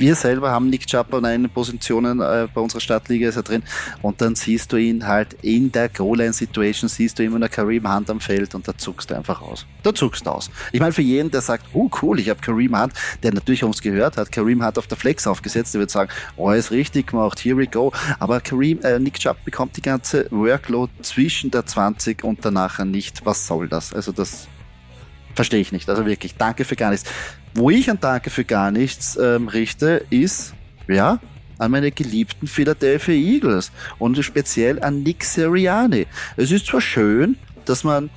[0.00, 3.62] wir selber haben Nick Chubb an einen Positionen äh, bei unserer Stadtliga ist er drin
[4.00, 8.08] und dann siehst du ihn halt in der Goal-Line-Situation, siehst du immer eine Kareem Hunt
[8.08, 9.66] am Feld und da zuckst du einfach aus.
[9.82, 10.50] Da zuckst du aus.
[10.72, 13.82] Ich meine, für jeden, der sagt, oh cool, ich habe Kareem Hunt, der natürlich uns
[13.82, 17.38] gehört hat, Kareem Hunt auf der Flex aufgesetzt, der wird sagen, oh, ist richtig gemacht,
[17.44, 17.92] here we go.
[18.18, 23.26] Aber Kareem, äh, Nick Chubb bekommt die ganze Workload zwischen der 20 und danach nicht.
[23.26, 23.92] Was soll das?
[23.92, 24.48] Also das
[25.40, 25.88] verstehe ich nicht.
[25.88, 27.08] Also wirklich, danke für gar nichts.
[27.54, 30.52] Wo ich ein Danke für gar nichts ähm, richte, ist,
[30.86, 31.18] ja,
[31.56, 36.06] an meine geliebten Philadelphia Eagles und speziell an Nick Sirianni.
[36.36, 38.10] Es ist zwar schön, dass man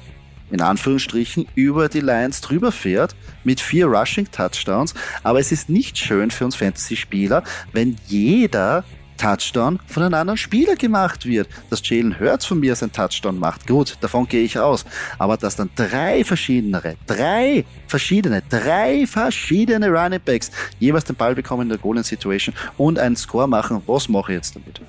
[0.52, 5.98] in Anführungsstrichen über die Lions drüber fährt mit vier Rushing Touchdowns, aber es ist nicht
[5.98, 8.84] schön für uns Fantasy-Spieler, wenn jeder
[9.18, 11.48] Touchdown von einem anderen Spieler gemacht wird.
[11.70, 14.86] Dass Jalen Hurts von mir seinen Touchdown macht, gut, davon gehe ich aus.
[15.18, 21.64] Aber dass dann drei verschiedene, drei verschiedene, drei verschiedene Running Backs jeweils den Ball bekommen
[21.64, 24.82] in der Golden Situation und einen Score machen, was mache ich jetzt damit?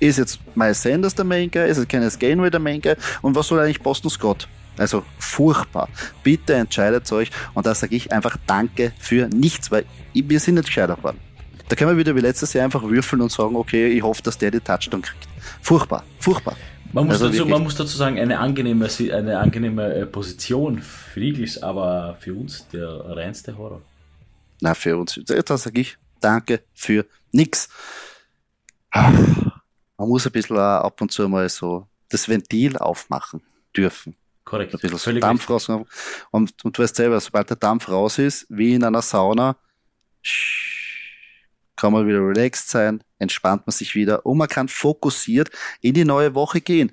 [0.00, 1.68] Ist jetzt Miles Sanders der Main Guy?
[1.68, 2.94] Ist jetzt Kenneth Gainway der Main Guy?
[3.20, 4.48] Und was soll eigentlich Boston Scott?
[4.76, 5.88] Also furchtbar.
[6.22, 10.66] Bitte entscheidet euch und da sage ich einfach Danke für nichts, weil wir sind nicht
[10.66, 11.18] gescheiter geworden.
[11.68, 14.38] Da können wir wieder wie letztes Jahr einfach würfeln und sagen, okay, ich hoffe, dass
[14.38, 15.28] der die Touchdown kriegt.
[15.60, 16.56] Furchtbar, furchtbar.
[16.92, 21.20] Man muss, also dazu, man muss dazu sagen, eine angenehme, eine angenehme äh, Position für
[21.20, 23.82] die Eagles, aber für uns der reinste Horror.
[24.60, 27.68] Na, für uns, da sage ich, danke für nix.
[28.94, 29.52] Man
[30.08, 33.42] muss ein bisschen ab und zu mal so das Ventil aufmachen
[33.76, 34.16] dürfen.
[34.44, 34.72] Korrekt.
[34.72, 35.68] Ein bisschen so Dampf raus.
[35.68, 39.56] Und, und du weißt selber, sobald der Dampf raus ist, wie in einer Sauna,
[41.78, 46.04] kann man wieder relaxed sein, entspannt man sich wieder und man kann fokussiert in die
[46.04, 46.92] neue Woche gehen.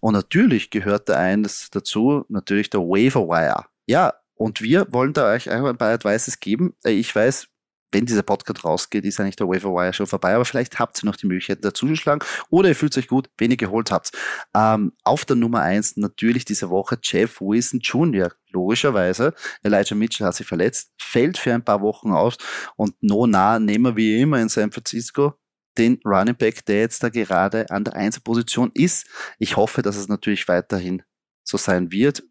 [0.00, 3.66] Und natürlich gehört da eines dazu, natürlich der Waiver Wire.
[3.86, 6.74] Ja, und wir wollen da euch einfach ein paar Advices geben.
[6.84, 7.46] Äh, ich weiß,
[7.92, 11.06] wenn dieser Podcast rausgeht, ist eigentlich der Waiver Wire schon vorbei, aber vielleicht habt ihr
[11.06, 14.12] noch die Möglichkeit dazu zu schlagen oder ihr fühlt euch gut, wenn ihr geholt habt.
[14.54, 18.32] Ähm, auf der Nummer eins natürlich diese Woche Jeff Wilson Jr.
[18.52, 19.34] Logischerweise.
[19.62, 22.36] Elijah Mitchell hat sich verletzt, fällt für ein paar Wochen aus
[22.76, 25.34] und no nah nehmen wir wie immer in San Francisco
[25.78, 29.06] den Running Back, der jetzt da gerade an der Einzelposition ist.
[29.38, 31.02] Ich hoffe, dass es natürlich weiterhin
[31.42, 32.22] so sein wird.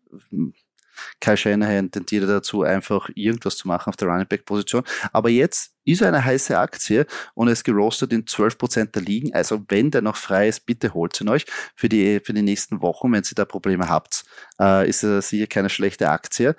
[1.20, 4.84] Kai Shanahan tendiert dazu, einfach irgendwas zu machen auf der Running Back Position.
[5.12, 9.34] Aber jetzt ist er eine heiße Aktie und er ist gerostet in 12% der Ligen.
[9.34, 12.82] Also wenn der noch frei ist, bitte holt ihn euch für die, für die nächsten
[12.82, 13.12] Wochen.
[13.12, 14.24] Wenn ihr da Probleme habt,
[14.60, 16.56] äh, ist er sicher keine schlechte Aktie.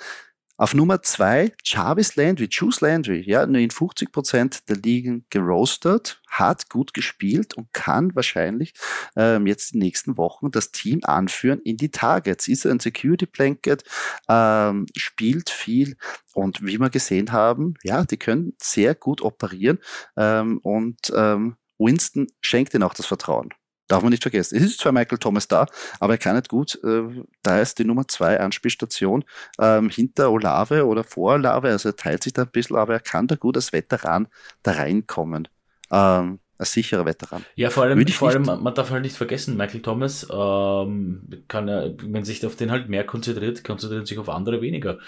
[0.63, 6.23] Auf Nummer zwei Jarvis Landry, Juice Landry, ja, nur in 50 Prozent der Ligen gerostet,
[6.29, 8.73] hat gut gespielt und kann wahrscheinlich
[9.17, 12.47] ähm, jetzt die nächsten Wochen das Team anführen in die Targets.
[12.47, 13.83] Ist ein Security Blanket,
[14.29, 15.97] ähm, spielt viel
[16.33, 19.81] und wie wir gesehen haben, ja, die können sehr gut operieren
[20.17, 23.53] ähm, und ähm, Winston schenkt ihnen auch das Vertrauen.
[23.89, 24.57] Darf man nicht vergessen.
[24.57, 25.67] Es ist zwar Michael Thomas da,
[26.01, 26.79] aber er kann nicht gut.
[26.85, 27.03] Äh,
[27.43, 29.25] da ist die Nummer zwei Anspielstation
[29.61, 31.69] ähm, hinter Olave oder vor Olave.
[31.69, 34.29] Also er teilt sich da ein bisschen, aber er kann da gut als Veteran
[34.63, 35.49] da reinkommen.
[35.91, 37.45] Ähm, als sicherer Veteran.
[37.57, 41.95] Ja, vor allem, vor allem, man darf halt nicht vergessen, Michael Thomas ähm, kann er,
[42.03, 44.99] wenn sich auf den halt mehr konzentriert, konzentriert sich auf andere weniger.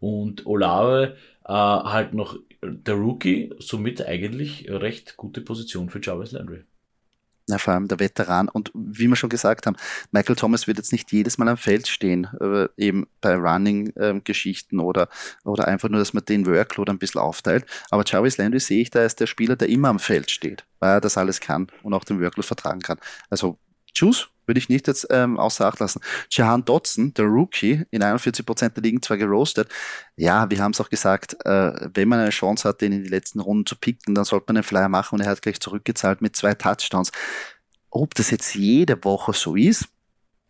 [0.00, 6.64] Und Olave äh, halt noch der Rookie, somit eigentlich recht gute Position für Jarvis Landry.
[7.46, 8.48] Ja, vor allem der Veteran.
[8.48, 9.76] Und wie wir schon gesagt haben,
[10.12, 14.84] Michael Thomas wird jetzt nicht jedes Mal am Feld stehen, äh, eben bei Running-Geschichten ähm,
[14.84, 15.08] oder,
[15.44, 17.66] oder einfach nur, dass man den Workload ein bisschen aufteilt.
[17.90, 20.92] Aber Jarvis Landry sehe ich da als der Spieler, der immer am Feld steht, weil
[20.92, 22.98] er das alles kann und auch den Workload vertragen kann.
[23.28, 23.58] Also,
[23.92, 26.00] tschüss, würde ich nicht jetzt ähm, außer Acht lassen.
[26.30, 29.68] Jahan Dotson, der Rookie, in 41 Prozent der Ligen zwar gerostet.
[30.16, 33.10] Ja, wir haben es auch gesagt, äh, wenn man eine Chance hat, den in die
[33.10, 36.22] letzten Runden zu picken, dann sollte man einen Flyer machen und er hat gleich zurückgezahlt
[36.22, 37.10] mit zwei Touchdowns.
[37.90, 39.88] Ob das jetzt jede Woche so ist,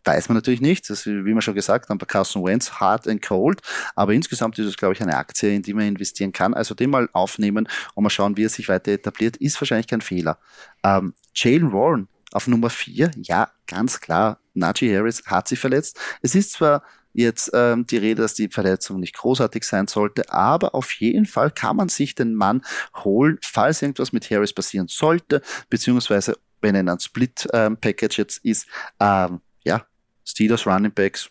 [0.05, 0.89] weiß man natürlich nicht.
[0.89, 3.61] Das ist, wie wir schon gesagt haben, bei Carson Wentz hard and cold.
[3.95, 6.53] Aber insgesamt ist es, glaube ich, eine Aktie, in die man investieren kann.
[6.53, 10.01] Also den mal aufnehmen und mal schauen, wie er sich weiter etabliert, ist wahrscheinlich kein
[10.01, 10.37] Fehler.
[10.83, 14.39] Ähm, Jalen Warren auf Nummer vier, ja, ganz klar.
[14.53, 15.99] Najee Harris hat sich verletzt.
[16.21, 20.75] Es ist zwar jetzt ähm, die Rede, dass die Verletzung nicht großartig sein sollte, aber
[20.75, 22.61] auf jeden Fall kann man sich den Mann
[23.03, 28.43] holen, falls irgendwas mit Harris passieren sollte, beziehungsweise wenn er in einem Split-Package ähm, jetzt
[28.43, 28.67] ist,
[28.99, 29.85] ähm, ja,
[30.25, 31.29] Steelers Running Backs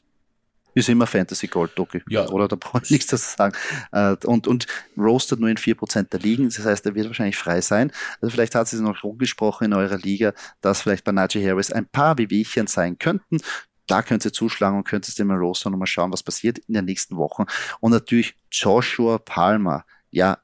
[0.75, 2.03] ist immer Fantasy Gold, Doki.
[2.09, 2.29] Ja.
[2.29, 3.55] Oder da brauche ich nichts zu sagen.
[3.93, 6.49] Äh, und, und roastet nur in 4% der Ligen.
[6.49, 7.93] Das heißt, er wird wahrscheinlich frei sein.
[8.21, 11.87] Also vielleicht hat es noch rumgesprochen in eurer Liga, dass vielleicht bei Najee Harris ein
[11.87, 13.39] paar Wehwehchen sein könnten.
[13.87, 16.75] Da könnt ihr zuschlagen und könnt ihr mal rostern und mal schauen, was passiert in
[16.75, 17.45] den nächsten Wochen.
[17.81, 19.85] Und natürlich Joshua Palmer.
[20.11, 20.39] Ja,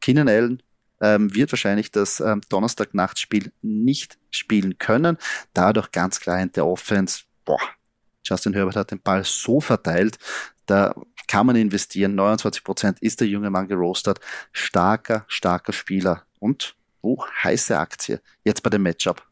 [0.00, 0.62] Keenan Allen
[1.00, 5.18] ähm, wird wahrscheinlich das ähm, Donnerstag-Nachtspiel nicht spielen können.
[5.52, 7.60] Dadurch ganz klar in der Offense, boah,
[8.24, 10.18] Justin Herbert hat den Ball so verteilt,
[10.66, 10.94] da
[11.28, 12.14] kann man investieren.
[12.14, 14.20] 29 Prozent ist der junge Mann gerostet.
[14.52, 18.20] Starker, starker Spieler und oh, heiße Aktie.
[18.44, 19.22] Jetzt bei dem Matchup.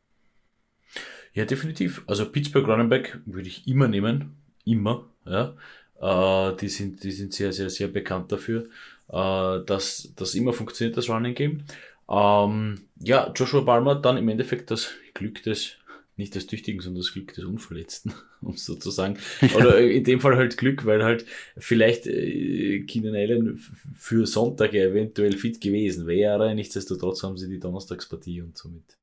[1.33, 2.03] Ja, definitiv.
[2.07, 4.37] Also Pittsburgh Running Back würde ich immer nehmen.
[4.65, 5.07] Immer.
[5.25, 5.55] Ja.
[6.01, 8.69] Äh, die, sind, die sind sehr, sehr, sehr bekannt dafür,
[9.09, 11.63] äh, dass das immer funktioniert, das Running Game.
[12.11, 15.77] Ähm, ja, Joshua Palmer dann im Endeffekt das Glück des
[16.23, 19.19] nicht des Tüchtigen, sondern das Glück des Unverletzten, um sozusagen.
[19.41, 19.55] Ja.
[19.57, 21.27] Oder in dem Fall halt Glück, weil halt
[21.59, 23.59] vielleicht äh, Keenan Allen
[23.95, 26.55] für Sonntag eventuell fit gewesen wäre.
[26.55, 28.97] Nichtsdestotrotz haben sie die Donnerstagspartie und somit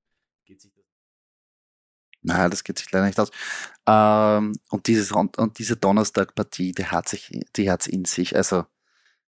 [0.46, 0.86] geht sich das.
[2.22, 3.32] Nein, das geht sich leider nicht aus.
[3.86, 8.36] Ähm, und, dieses, und diese Donnerstagpartie, die hat sich, die hat's in sich.
[8.36, 8.66] Also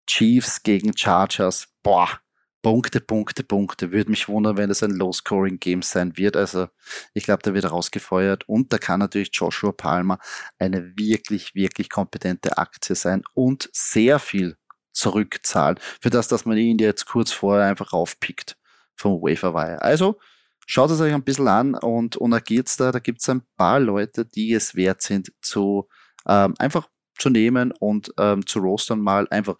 [0.05, 2.19] Chiefs gegen Chargers, boah,
[2.67, 3.93] Punkte, Punkte, Punkte.
[3.93, 6.35] Würde mich wundern, wenn es ein Low-Scoring-Game sein wird.
[6.35, 6.67] Also
[7.13, 10.19] ich glaube, der wird rausgefeuert und da kann natürlich Joshua Palmer
[10.59, 14.57] eine wirklich, wirklich kompetente Aktie sein und sehr viel
[14.91, 18.57] zurückzahlen für das, dass man ihn jetzt kurz vorher einfach raufpickt
[18.97, 19.81] vom Waferwire.
[19.81, 20.19] Also
[20.65, 23.79] schaut es euch ein bisschen an und, und da geht's da, da gibt's ein paar
[23.79, 25.87] Leute, die es wert sind zu
[26.27, 29.55] ähm, einfach zu nehmen und ähm, zu rostern mal einfach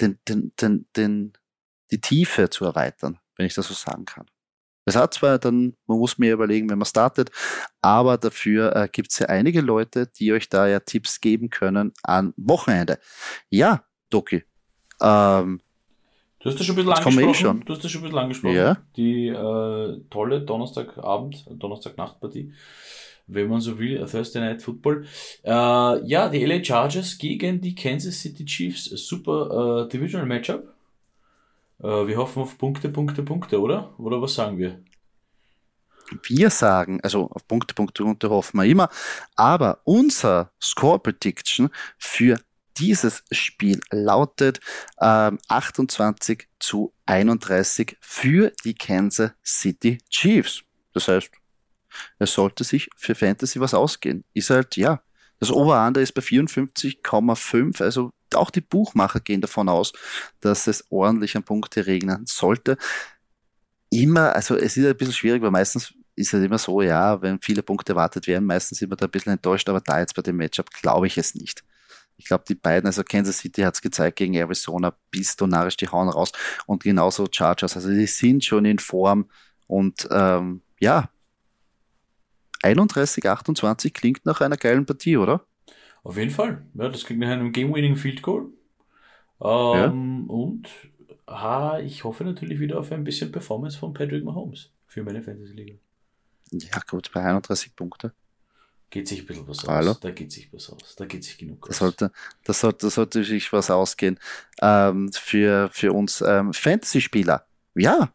[0.00, 1.32] den, den, den, den
[1.92, 4.26] die Tiefe zu erweitern, wenn ich das so sagen kann.
[4.84, 7.30] Es hat zwar dann, man muss mir überlegen, wenn man startet,
[7.82, 11.92] aber dafür äh, gibt es ja einige Leute, die euch da ja Tipps geben können
[12.02, 12.98] an Wochenende.
[13.48, 14.42] Ja, Doki.
[15.00, 15.60] Ähm,
[16.40, 17.34] du hast das schon ein bisschen angesprochen.
[17.34, 17.64] Schon.
[17.64, 18.56] Du hast das schon ein bisschen angesprochen.
[18.56, 18.76] Ja.
[18.96, 22.52] Die äh, tolle Donnerstagabend, Donnerstagnachtpartie,
[23.28, 25.06] wenn man so will, Thursday Night Football.
[25.44, 28.86] Äh, ja, die LA Chargers gegen die Kansas City Chiefs.
[28.86, 30.71] Super äh, Divisional Matchup.
[31.82, 33.98] Äh, wir hoffen auf Punkte, Punkte, Punkte, oder?
[33.98, 34.82] Oder was sagen wir?
[36.24, 38.88] Wir sagen, also auf Punkte, Punkte, Punkte hoffen wir immer,
[39.34, 42.38] aber unser Score Prediction für
[42.76, 44.60] dieses Spiel lautet
[45.00, 50.62] ähm, 28 zu 31 für die Kansas City Chiefs.
[50.92, 51.30] Das heißt,
[52.18, 54.24] es sollte sich für Fantasy was ausgehen.
[54.32, 55.02] Ist halt, ja,
[55.38, 59.92] das Over-Under ist bei 54,5, also auch die Buchmacher gehen davon aus,
[60.40, 62.76] dass es ordentlich an Punkte regnen sollte.
[63.90, 67.40] Immer, also es ist ein bisschen schwierig, weil meistens ist es immer so, ja, wenn
[67.40, 70.22] viele Punkte erwartet werden, meistens sind wir da ein bisschen enttäuscht, aber da jetzt bei
[70.22, 71.64] dem Matchup glaube ich es nicht.
[72.16, 75.88] Ich glaube, die beiden, also Kansas City hat es gezeigt gegen Arizona, bis donarisch, die
[75.88, 76.32] hauen raus
[76.66, 79.28] und genauso Chargers, also die sind schon in Form
[79.66, 81.08] und ähm, ja,
[82.62, 85.44] 31, 28 klingt nach einer geilen Partie, oder?
[86.04, 86.66] Auf jeden Fall.
[86.74, 88.46] Ja, das klingt nach einem Game-Winning Field Goal.
[89.40, 90.34] Ähm, ja.
[90.34, 90.68] Und
[91.28, 95.74] ha, ich hoffe natürlich wieder auf ein bisschen Performance von Patrick Mahomes für meine Fantasy-Liga.
[96.50, 98.12] Ja, gut, bei 31 Punkte.
[98.90, 99.92] Geht sich ein bisschen was Hallo?
[99.92, 100.00] aus.
[100.00, 100.96] Da geht sich was aus.
[100.96, 101.78] Da geht sich genug aus.
[101.78, 102.12] sollte,
[102.44, 104.18] das sollte, das sollte sich was ausgehen.
[104.60, 107.46] Ähm, für, für uns ähm, Fantasy-Spieler.
[107.74, 108.12] Ja.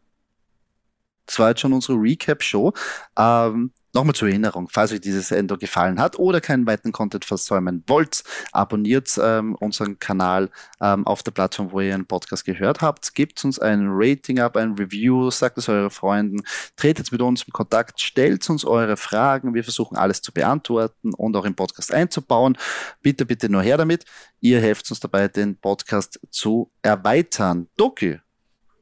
[1.26, 2.72] Das war jetzt schon unsere Recap-Show.
[3.18, 7.82] Ähm, Nochmal zur Erinnerung, falls euch dieses Endo gefallen hat oder keinen weiteren Content versäumen
[7.86, 8.22] wollt,
[8.52, 10.50] abonniert ähm, unseren Kanal
[10.82, 13.14] ähm, auf der Plattform, wo ihr einen Podcast gehört habt.
[13.14, 16.42] Gebt uns ein Rating ab, ein Review, sagt es euren Freunden,
[16.76, 19.54] tretet mit uns in Kontakt, stellt uns eure Fragen.
[19.54, 22.58] Wir versuchen alles zu beantworten und auch im Podcast einzubauen.
[23.00, 24.04] Bitte, bitte nur her damit.
[24.40, 27.68] Ihr helft uns dabei, den Podcast zu erweitern.
[27.78, 28.20] Doki,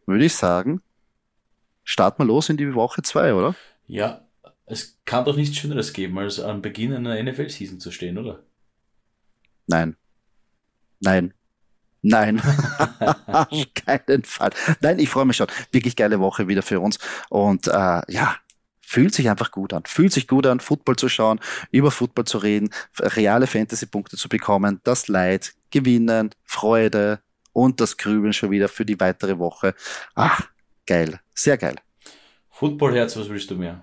[0.05, 0.83] würde ich sagen,
[1.85, 3.55] starten wir los in die Woche zwei, oder?
[3.87, 4.26] Ja,
[4.67, 8.43] es kann doch nichts Schöneres geben, als am Beginn einer NFL-Season zu stehen, oder?
[9.67, 9.97] Nein.
[11.01, 11.35] Nein.
[12.03, 12.41] Nein.
[13.27, 14.51] Auf keinen Fall.
[14.81, 15.49] Nein, ich freue mich schon.
[15.73, 16.99] Wirklich geile Woche wieder für uns.
[17.31, 18.37] Und äh, ja,
[18.81, 19.83] fühlt sich einfach gut an.
[19.87, 21.41] Fühlt sich gut an, Football zu schauen,
[21.71, 27.21] über Football zu reden, reale Fantasy-Punkte zu bekommen, das Leid, Gewinnen, Freude
[27.53, 29.75] und das Grübeln schon wieder für die weitere Woche.
[30.15, 30.43] Ach,
[30.87, 31.21] geil.
[31.35, 31.77] Sehr geil.
[32.51, 33.83] Footballherz, was willst du mehr?